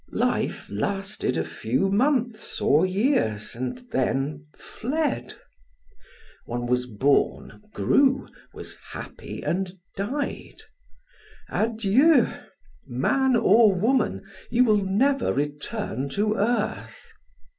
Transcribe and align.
Life 0.13 0.67
lasted 0.71 1.37
a 1.37 1.43
few 1.43 1.87
months 1.91 2.59
or 2.59 2.87
years, 2.87 3.53
and 3.53 3.77
then 3.91 4.47
fled! 4.55 5.35
One 6.45 6.65
was 6.65 6.87
born, 6.87 7.61
grew, 7.71 8.27
was 8.51 8.79
happy, 8.93 9.43
and 9.43 9.71
died. 9.95 10.63
Adieu! 11.49 12.27
man 12.87 13.35
or 13.35 13.75
woman, 13.75 14.23
you 14.49 14.63
will 14.63 14.83
never 14.83 15.33
return 15.33 16.09
to 16.17 16.33
earth! 16.35 17.11